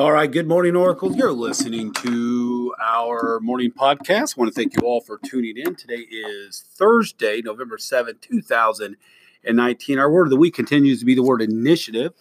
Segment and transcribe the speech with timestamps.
[0.00, 1.14] All right, good morning, Oracle.
[1.14, 4.34] You're listening to our morning podcast.
[4.34, 5.74] I want to thank you all for tuning in.
[5.74, 9.98] Today is Thursday, November 7th, 2019.
[9.98, 12.14] Our word of the week continues to be the word initiative.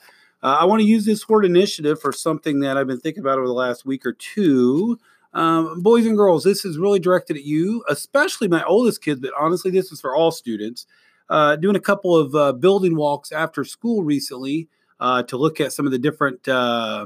[0.43, 3.37] Uh, I want to use this word initiative for something that I've been thinking about
[3.37, 4.99] over the last week or two.
[5.33, 9.31] Um, boys and girls, this is really directed at you, especially my oldest kids, but
[9.39, 10.85] honestly, this is for all students.
[11.29, 14.67] Uh, doing a couple of uh, building walks after school recently
[14.99, 17.05] uh, to look at some of the different uh,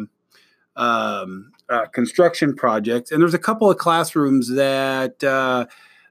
[0.75, 3.11] um, uh, construction projects.
[3.11, 5.65] And there's a couple of classrooms that uh,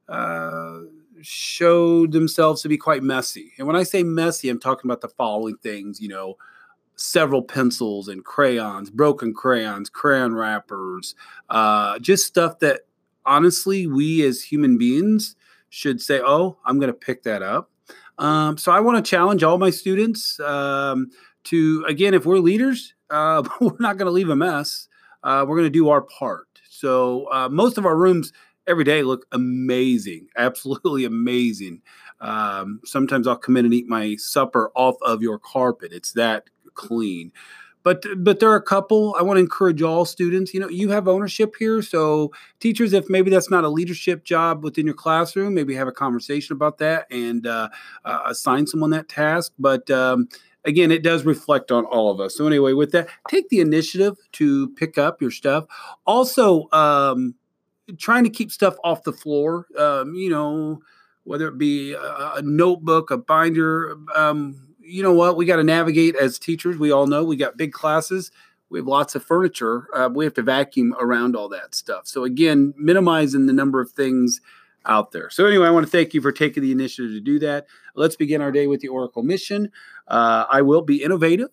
[0.09, 0.79] uh,
[1.21, 3.53] showed themselves to be quite messy.
[3.59, 6.37] And when I say messy, I'm talking about the following things, you know,
[6.97, 11.15] several pencils and crayons, broken crayons, crayon wrappers,
[11.51, 12.83] uh, just stuff that
[13.25, 15.37] honestly we as human beings
[15.69, 17.71] should say, oh, I'm going to pick that up.
[18.19, 21.11] Um, so I want to challenge all my students um,
[21.45, 24.89] to, again, if we're leaders, uh, we're not going to leave a mess.
[25.23, 26.49] Uh, we're going to do our part.
[26.69, 28.33] So uh, most of our rooms
[28.67, 31.83] every day look amazing, absolutely amazing.
[32.21, 35.93] Um, sometimes I'll come in and eat my supper off of your carpet.
[35.93, 37.33] It's that clean.
[37.83, 39.17] But but there are a couple.
[39.19, 40.55] I want to encourage all students.
[40.55, 41.83] You know, you have ownership here.
[41.83, 45.93] So teachers, if maybe that's not a leadership job within your classroom, maybe have a
[45.93, 47.71] conversation about that and uh,
[48.05, 49.53] uh, assign someone that task.
[49.59, 50.29] But um,
[50.65, 52.37] again, it does reflect on all of us.
[52.37, 55.65] So anyway, with that, take the initiative to pick up your stuff.
[56.07, 57.35] Also, um,
[57.99, 59.67] trying to keep stuff off the floor.
[59.79, 60.81] Um, you know,
[61.25, 63.97] whether it be a, a notebook, a binder.
[64.15, 65.37] Um, you know what?
[65.37, 66.77] We got to navigate as teachers.
[66.77, 68.31] We all know we got big classes.
[68.69, 69.87] We have lots of furniture.
[69.95, 72.07] Uh, we have to vacuum around all that stuff.
[72.07, 74.41] So again, minimizing the number of things
[74.87, 75.31] out there.
[75.31, 77.67] So, anyway, I want to thank you for taking the initiative to do that.
[77.95, 79.71] Let's begin our day with the Oracle mission.
[80.09, 81.51] Uh, I will be innovative,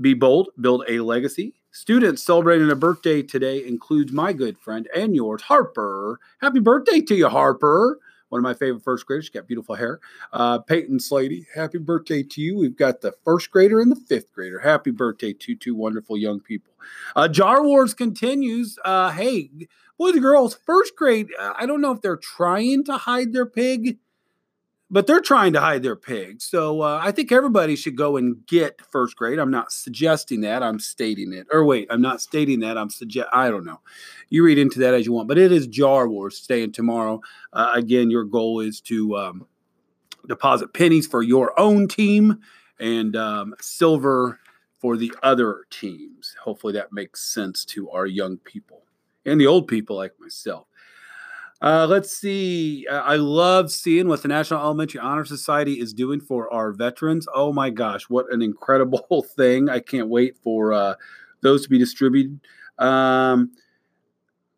[0.00, 1.54] be bold, build a legacy.
[1.70, 6.18] Students celebrating a birthday today includes my good friend and yours, Harper.
[6.40, 7.98] Happy birthday to you, Harper.
[8.30, 9.26] One of my favorite first graders.
[9.26, 10.00] She's got beautiful hair.
[10.32, 12.56] Uh, Peyton Slady, happy birthday to you.
[12.56, 14.58] We've got the first grader and the fifth grader.
[14.58, 16.72] Happy birthday to two wonderful young people.
[17.14, 18.78] Uh, Jar Wars continues.
[18.84, 19.50] Uh, hey,
[19.98, 23.46] boys and girls, first grade, uh, I don't know if they're trying to hide their
[23.46, 23.98] pig,
[24.90, 26.40] but they're trying to hide their pig.
[26.40, 29.38] So uh, I think everybody should go and get first grade.
[29.38, 30.62] I'm not suggesting that.
[30.62, 31.46] I'm stating it.
[31.52, 32.78] Or wait, I'm not stating that.
[32.78, 33.28] I'm suggest.
[33.32, 33.80] I don't know.
[34.28, 35.28] You read into that as you want.
[35.28, 37.20] But it is Jar Wars staying tomorrow.
[37.52, 39.46] Uh, again, your goal is to um,
[40.28, 42.40] deposit pennies for your own team
[42.78, 44.38] and um, silver
[44.78, 46.36] for the other teams.
[46.40, 48.75] Hopefully that makes sense to our young people
[49.26, 50.66] and the old people like myself.
[51.62, 52.86] Uh, let's see.
[52.88, 57.26] I love seeing what the National Elementary Honor Society is doing for our veterans.
[57.34, 59.68] Oh my gosh, what an incredible thing!
[59.68, 60.94] I can't wait for uh,
[61.40, 62.40] those to be distributed.
[62.78, 63.52] Um,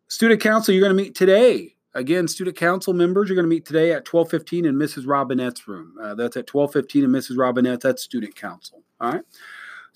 [0.09, 1.75] student council, you're going to meet today.
[1.95, 5.07] Again, student council members, you're going to meet today at 12:15 in Mrs.
[5.07, 5.95] Robinette's room.
[6.01, 7.37] Uh, that's at 12:15 in Mrs.
[7.37, 7.81] Robinette.
[7.81, 8.83] That's student council.
[8.99, 9.23] All right.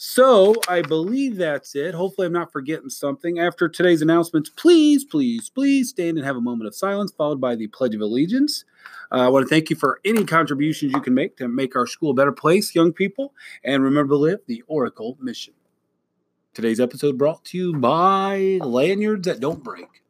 [0.05, 1.95] So I believe that's it.
[1.95, 3.39] Hopefully, I'm not forgetting something.
[3.39, 7.55] After today's announcements, please, please, please stand and have a moment of silence, followed by
[7.55, 8.65] the Pledge of Allegiance.
[9.13, 11.87] Uh, I want to thank you for any contributions you can make to make our
[11.87, 13.33] school a better place, young people.
[13.63, 15.53] And remember to live the Oracle mission.
[16.53, 20.02] Today's episode brought to you by Lanyards That Don't Break.